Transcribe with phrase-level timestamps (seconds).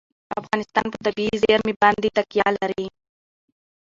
[0.39, 2.85] افغانستان په طبیعي زیرمې باندې تکیه لري.